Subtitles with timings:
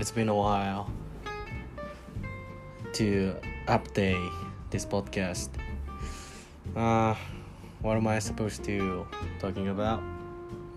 [0.00, 0.90] it's been a while
[2.94, 3.36] to
[3.68, 4.32] update
[4.70, 5.50] this podcast.
[6.74, 7.14] Uh,
[7.82, 9.06] what am I supposed to
[9.40, 10.00] talking about?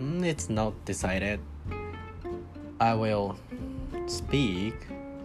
[0.02, 1.40] Mm, it's not decided.
[2.82, 3.40] I will
[4.08, 4.76] speak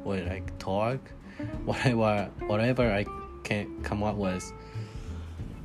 [0.05, 1.01] or like talk,
[1.65, 3.05] whatever whatever I
[3.42, 4.52] can come up with.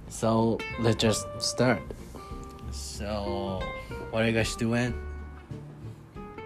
[0.10, 1.84] So let's just start.
[2.72, 3.62] So
[4.10, 5.13] what are you guys doing?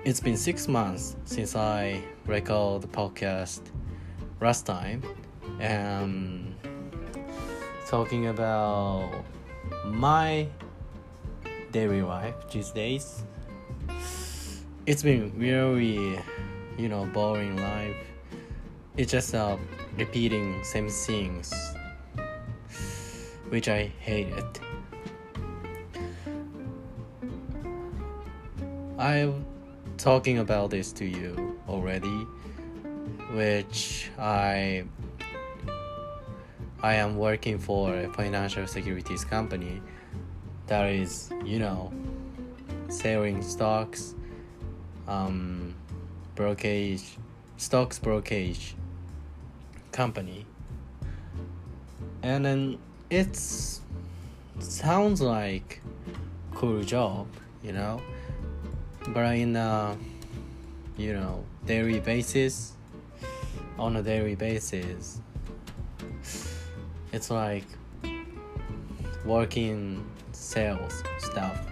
[0.08, 3.60] It's been six months since I recorded the podcast
[4.40, 5.04] last time,
[5.60, 6.56] and
[7.90, 9.12] talking about
[9.84, 10.48] my
[11.74, 13.26] daily life these days.
[14.86, 16.18] It's been really,
[16.78, 17.98] you know, boring life.
[18.96, 19.58] It's just uh,
[19.98, 21.54] repeating same things,
[23.50, 24.62] which I hate it.
[28.98, 29.57] I'm
[29.98, 32.28] talking about this to you already,
[33.34, 34.86] which I
[36.84, 39.82] I am working for a financial securities company
[40.68, 41.92] that is, you know,
[42.90, 44.14] selling stocks,
[45.08, 45.74] um,
[46.36, 47.18] brokerage,
[47.58, 48.76] stocks brokerage
[49.92, 50.46] company,
[52.22, 52.78] and then
[53.10, 53.82] it's
[54.60, 55.82] sounds like
[56.54, 57.28] cool job,
[57.64, 58.00] you know
[59.14, 59.98] but in a
[60.98, 62.74] you know daily basis
[63.78, 65.22] on a daily basis
[67.14, 67.66] it's like
[69.26, 71.66] working sales stuff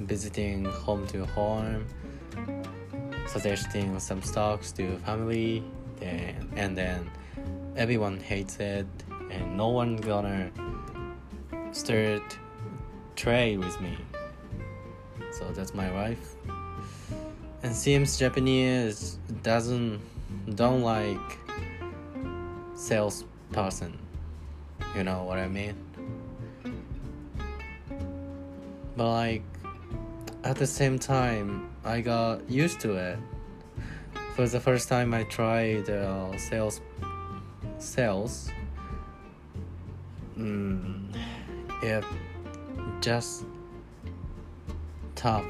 [0.00, 1.84] visiting home to home
[3.26, 5.64] suggesting some stocks to family
[5.96, 7.10] then and then
[7.76, 8.86] everyone hates it
[9.30, 10.50] and no one gonna
[11.72, 12.38] start
[13.16, 13.96] trade with me
[15.32, 16.36] so that's my wife
[17.62, 20.00] and seems Japanese doesn't
[20.54, 21.38] don't like
[22.74, 23.98] salesperson.
[24.96, 25.76] You know what I mean?
[28.96, 29.42] But like
[30.44, 33.18] at the same time, I got used to it.
[34.34, 36.80] For the first time, I tried uh, sales
[37.78, 38.50] sales.
[40.36, 41.14] Mm,
[41.82, 42.04] it
[43.00, 43.44] just
[45.22, 45.46] tough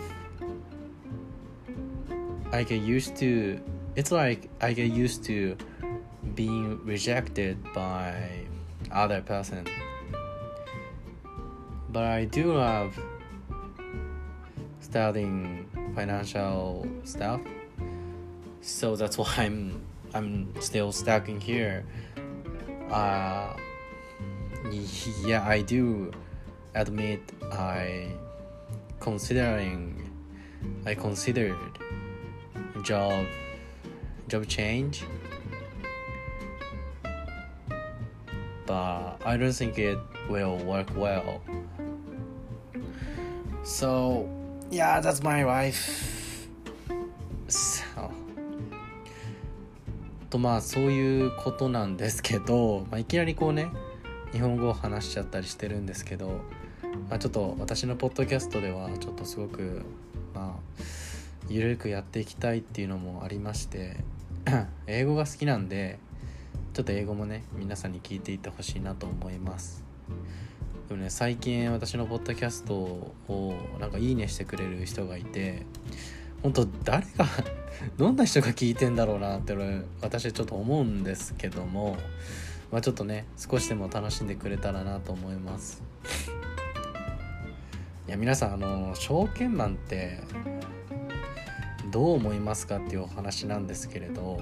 [2.52, 3.58] I get used to
[3.96, 5.56] it's like I get used to
[6.34, 8.46] being rejected by
[8.90, 9.66] other person.
[11.90, 12.98] But I do love
[14.80, 17.40] studying financial stuff.
[18.60, 19.80] So that's why I'm
[20.14, 21.84] I'm still stuck in here.
[22.90, 23.56] Uh
[25.24, 26.12] yeah, I do
[26.74, 28.08] admit I
[29.02, 30.08] considering
[30.86, 31.56] I considered
[32.84, 33.26] job
[34.28, 35.04] job change
[38.64, 39.98] but I don't think it
[40.30, 41.42] will work well
[43.64, 44.28] so
[44.70, 46.48] yeah that's my life
[47.48, 48.08] so
[50.30, 53.70] とまあそういうことなんですけど、まあ、いきなりこうね
[54.32, 56.40] 日本語を話しちゃったりしてるんですけど、
[57.12, 59.82] まあ、ちょっと私のポッドキャストではちょっとすごく
[60.34, 60.82] まあ
[61.46, 63.98] ゆるくやっていきたいっていうのもありまして
[64.88, 65.98] 英語が好きなんで
[66.72, 69.84] ちょっと英語もね皆さんに聞いていってほしいなと思います。
[70.88, 75.66] でもね最近私のポッドキャストをなんかいいねしてくれる人がいて
[76.42, 77.26] 本当誰が
[77.98, 79.54] どんな人が聞いてんだろうなって
[80.00, 81.98] 私はちょっと思うんですけども
[82.70, 85.82] まあちょっとね少しでも楽しんでくれたらなと思います。
[88.08, 90.18] いや皆さんあの証券マンって
[91.92, 94.40] どう思いますかっていうお話なんですけれど、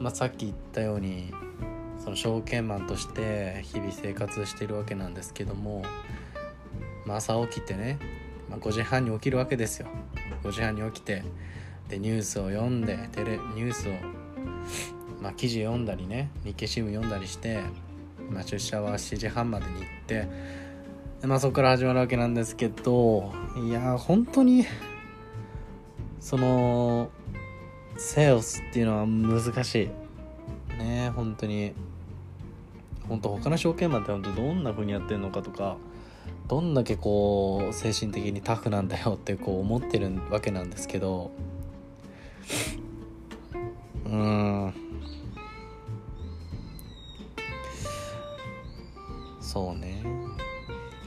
[0.00, 1.32] まあ、さっき言ったように
[2.02, 5.84] その証券マンとして日々生活してるわけなんですけども、
[7.04, 7.98] まあ、朝起きてね、
[8.50, 9.88] まあ、5時半に起きるわけですよ。
[10.42, 11.22] 5時半に起きて
[11.88, 13.92] でニュースを読んでテレニュースを、
[15.22, 17.60] まあ、記事読んだりね日経新聞読んだりして、
[18.30, 20.28] まあ、出社は7時半までに行って、
[21.22, 24.64] まあ、そこから始まるわけなんですけどいや本当に
[26.20, 27.10] その
[27.96, 29.88] セールスっていうのは難しい。
[30.78, 31.72] ね本当に。
[33.08, 35.76] 本当他の証券マンって本当どんな風にやってるのかとか
[36.48, 41.30] どんだけこう精神的にタフなんだよ ってこう思ってるわけなんですけど
[44.06, 44.74] うん。
[49.40, 49.95] そうね。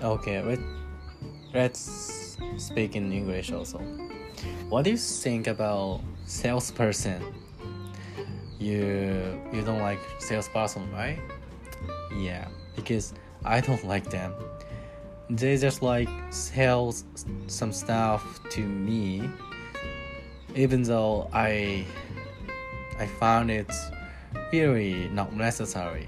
[0.01, 0.59] OK let,
[1.53, 3.79] let's speak in English also
[4.69, 7.21] What do you think about salesperson.
[8.59, 11.19] You you don't like salesperson, right?
[12.15, 13.13] Yeah, because
[13.43, 14.33] I don't like them.
[15.29, 16.93] They just like sell
[17.47, 19.29] some stuff to me,
[20.55, 21.85] even though I
[22.99, 23.71] I found it
[24.53, 26.07] really not necessary.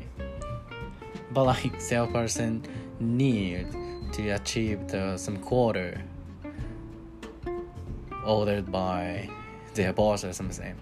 [1.32, 2.64] But like salesperson
[3.00, 3.68] need
[4.14, 6.02] to achieve the, some quarter
[8.26, 9.30] ordered by
[9.74, 10.76] their boss or something.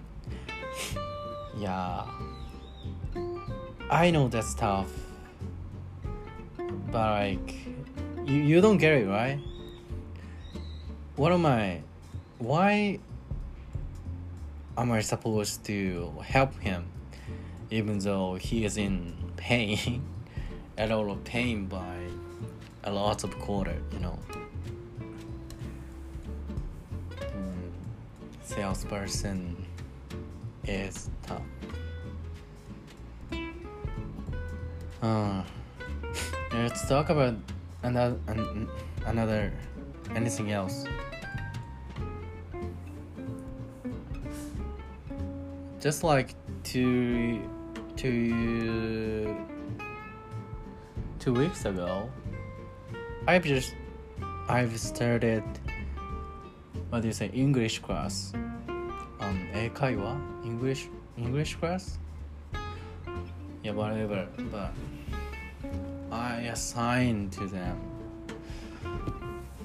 [1.56, 2.04] Yeah.
[3.90, 4.88] I know that stuff.
[6.56, 7.54] But like
[8.26, 9.38] you, you don't get it, right?
[11.16, 11.82] What am I
[12.38, 12.98] why
[14.78, 16.86] am I supposed to help him
[17.70, 20.02] even though he is in pain?
[20.78, 21.96] a lot of pain by
[22.84, 24.18] a lot of quarter, you know.
[27.10, 27.70] Mm,
[28.42, 29.66] salesperson
[30.64, 31.42] is tough.
[35.02, 35.42] Uh,
[36.52, 37.34] let's talk about
[37.82, 38.18] another
[39.06, 39.52] another
[40.14, 40.84] anything else.
[45.80, 47.42] Just like two
[47.96, 49.34] two
[51.18, 52.10] two weeks ago,
[53.27, 53.75] I've just
[54.47, 55.43] I've started
[56.89, 58.33] what do you say English class.
[59.19, 60.87] Um, 英会話 English
[61.17, 61.99] English class.
[63.63, 64.27] Yeah, whatever.
[64.51, 64.71] But
[66.11, 67.77] I assigned to them,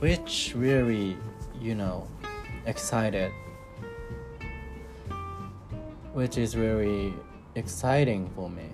[0.01, 1.17] which really,
[1.61, 2.09] you know,
[2.67, 3.31] excited.
[6.15, 7.13] Which is very
[7.55, 8.71] exciting for me.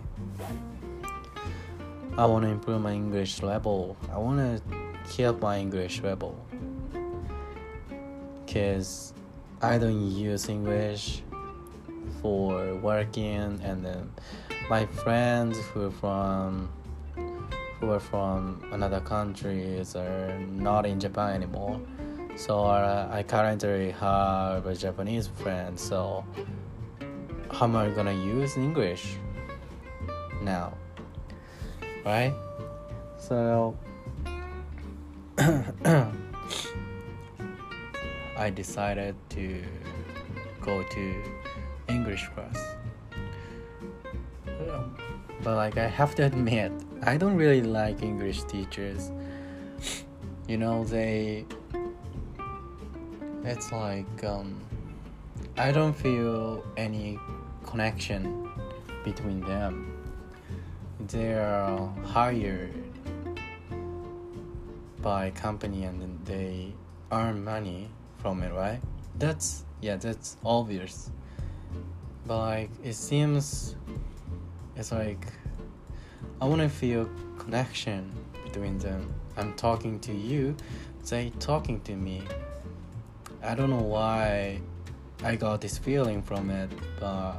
[2.18, 3.96] I want to improve my English level.
[4.12, 4.62] I want to
[5.10, 6.36] keep my English level.
[8.46, 9.14] Because
[9.62, 11.24] I don't use English
[12.22, 14.12] for working, and then
[14.70, 16.70] my friends who are from
[17.80, 21.80] who are from another countries are not in Japan anymore.
[22.36, 25.80] So uh, I currently have a Japanese friend.
[25.80, 26.26] So
[27.52, 29.16] how am I gonna use English
[30.42, 30.74] now?
[32.06, 32.34] Right?
[33.18, 33.78] So
[38.38, 39.64] I decided to
[40.62, 41.24] go to
[41.88, 42.76] English class.
[45.44, 46.72] But like I have to admit,
[47.04, 49.12] I don't really like English teachers.
[50.48, 51.46] You know, they
[53.44, 54.60] it's like um,
[55.58, 57.18] I don't feel any
[57.66, 58.50] connection
[59.04, 59.91] between them
[61.10, 62.74] they're hired
[65.02, 66.74] by company and they
[67.12, 68.80] earn money from it right?
[69.18, 71.10] That's yeah that's obvious.
[72.26, 73.76] But like it seems
[74.76, 75.26] it's like
[76.40, 78.12] i want to feel connection
[78.44, 79.14] between them.
[79.38, 80.56] I'm talking to you
[81.10, 82.22] they talking to me.
[83.44, 84.62] I don't know why
[85.24, 86.70] i got this feeling from it
[87.00, 87.36] but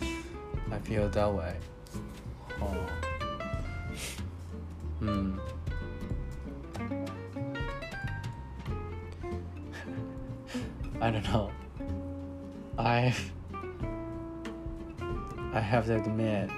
[0.00, 1.56] i feel that way
[4.98, 5.38] Hmm.
[11.00, 11.50] I don't know.
[12.78, 13.14] I
[15.52, 16.50] I have to admit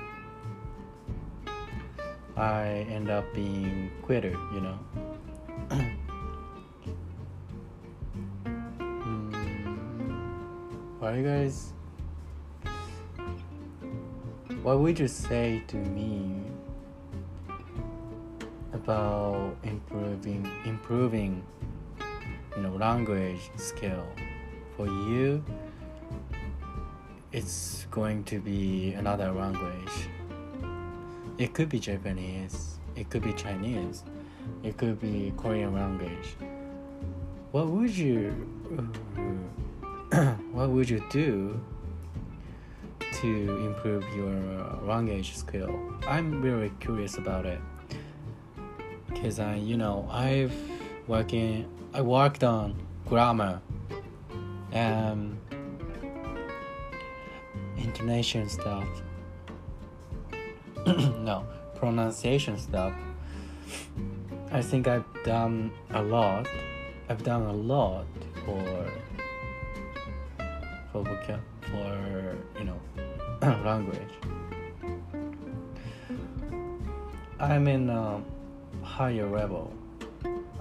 [2.37, 4.79] I end up being quitter, you know.
[8.85, 9.33] mm,
[10.99, 11.73] why you guys
[14.65, 16.41] what would you say to me
[18.73, 21.45] about improving improving
[22.57, 24.07] you know language skill?
[24.75, 25.45] For you
[27.31, 30.09] it's going to be another language.
[31.37, 34.03] It could be japanese it could be chinese
[34.63, 36.37] it could be korean language.
[37.53, 38.31] What would you
[40.53, 41.61] what would you do
[43.25, 45.75] to improve your uh, language skill.
[46.07, 47.59] I'm very curious about it
[49.09, 50.55] because I, you know, I've
[51.07, 52.77] working, I worked on
[53.07, 53.63] grammar
[54.73, 55.39] and
[57.79, 58.87] intonation stuff.
[60.87, 62.93] no, pronunciation stuff.
[64.53, 66.47] I think I've done a lot.
[67.09, 68.05] I've done a lot
[68.45, 68.91] for
[70.93, 72.81] for vocab for you know
[73.65, 74.15] language.
[77.39, 78.23] I'm in a
[78.83, 79.71] higher level,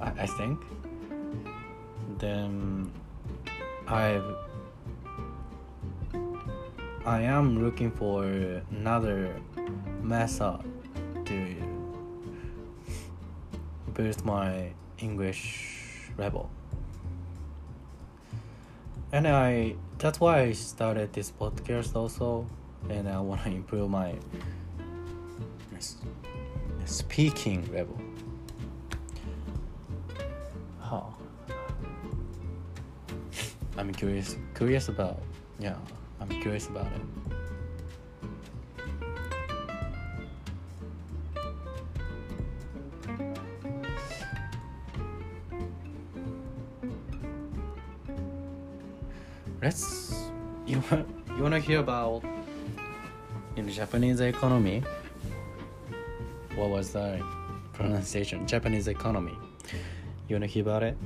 [0.01, 0.59] I, I think.
[2.17, 2.91] Then
[3.87, 4.25] I've
[7.05, 8.25] I am looking for
[8.71, 9.35] another
[10.01, 10.59] method
[11.25, 11.55] to
[13.93, 16.49] boost my English level.
[19.13, 22.45] And I that's why I started this podcast also
[22.89, 24.15] and uh, I want to improve my
[26.85, 27.99] speaking level.
[33.75, 35.19] I'm curious curious about
[35.59, 35.75] yeah,
[36.21, 37.01] I'm curious about it.
[49.61, 50.29] Let's
[50.65, 52.23] you want you want to hear about
[53.55, 54.83] in Japanese economy?
[56.55, 57.23] What was the
[57.73, 58.47] pronunciation?
[58.47, 59.37] Japanese economy.
[60.27, 60.97] You want to hear about it?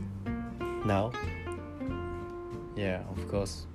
[0.85, 1.11] Now?
[2.75, 3.65] Yeah, of course.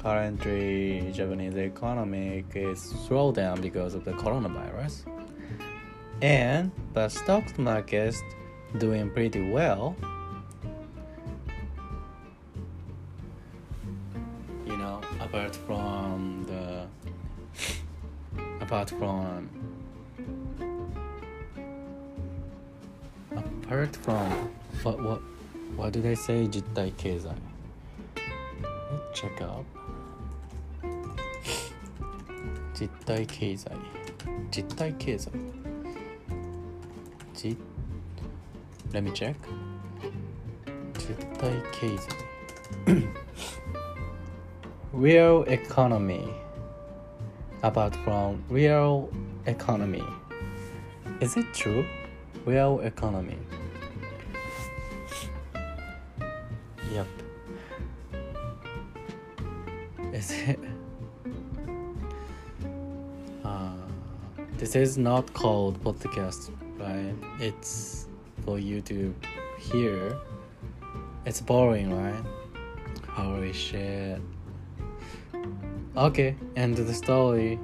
[0.00, 5.04] Currently, Japanese economy is slowed down because of the coronavirus,
[6.20, 8.22] and the stock market is
[8.78, 9.96] doing pretty well.
[18.97, 19.49] from
[23.35, 24.49] apart from
[24.83, 25.21] what what
[25.75, 27.29] what did I say 実体経済
[28.15, 29.65] Let's check out
[32.73, 33.71] 実体経済
[34.51, 35.31] 実体経済
[37.33, 37.57] 実
[38.93, 39.35] Let me check
[40.97, 42.27] 実体経済
[44.93, 46.27] Real economy
[47.62, 49.10] apart from real
[49.46, 50.04] economy
[51.20, 51.86] Is it true?
[52.44, 53.38] Real economy
[56.92, 57.06] Yep
[60.12, 60.58] Is it
[63.44, 63.70] uh,
[64.58, 67.14] this is not called podcast, right?
[67.40, 68.06] It's
[68.44, 69.12] for you to
[69.58, 70.16] hear.
[71.26, 72.22] It's boring, right?
[73.08, 74.20] Holy shit.
[75.94, 77.58] Okay, end of the story.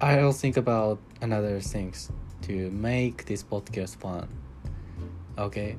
[0.00, 2.10] I'll think about another things
[2.42, 4.28] to make this podcast fun.
[5.36, 5.76] Okay?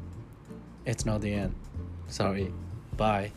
[0.86, 1.56] It's not the end.
[2.08, 2.54] Sorry.
[2.98, 3.32] Bye.